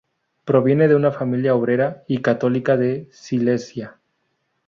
[0.45, 3.99] Proviene de una familia obrera y católica de Silesia.